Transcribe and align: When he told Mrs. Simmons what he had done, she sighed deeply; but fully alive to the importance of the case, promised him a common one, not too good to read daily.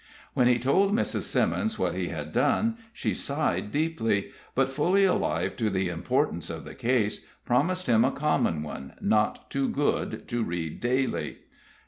When 0.33 0.47
he 0.47 0.57
told 0.57 0.93
Mrs. 0.93 1.29
Simmons 1.29 1.77
what 1.77 1.93
he 1.93 2.07
had 2.07 2.31
done, 2.31 2.77
she 2.91 3.13
sighed 3.13 3.71
deeply; 3.71 4.31
but 4.55 4.71
fully 4.71 5.05
alive 5.05 5.55
to 5.57 5.69
the 5.69 5.89
importance 5.89 6.49
of 6.49 6.65
the 6.65 6.73
case, 6.73 7.23
promised 7.45 7.85
him 7.85 8.03
a 8.03 8.09
common 8.09 8.63
one, 8.63 8.93
not 8.99 9.51
too 9.51 9.69
good 9.69 10.27
to 10.29 10.43
read 10.43 10.79
daily. 10.79 11.37